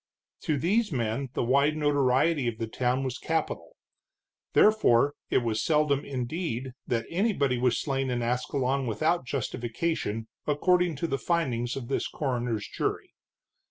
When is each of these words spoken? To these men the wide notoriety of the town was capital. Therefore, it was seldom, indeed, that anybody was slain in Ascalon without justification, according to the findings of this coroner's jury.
To 0.41 0.57
these 0.57 0.91
men 0.91 1.29
the 1.33 1.43
wide 1.43 1.77
notoriety 1.77 2.47
of 2.47 2.57
the 2.57 2.65
town 2.65 3.03
was 3.03 3.19
capital. 3.19 3.75
Therefore, 4.53 5.13
it 5.29 5.43
was 5.43 5.61
seldom, 5.61 6.03
indeed, 6.03 6.73
that 6.87 7.05
anybody 7.11 7.59
was 7.59 7.77
slain 7.77 8.09
in 8.09 8.23
Ascalon 8.23 8.87
without 8.87 9.27
justification, 9.27 10.27
according 10.47 10.95
to 10.95 11.05
the 11.07 11.19
findings 11.19 11.75
of 11.75 11.87
this 11.87 12.07
coroner's 12.07 12.67
jury. 12.67 13.13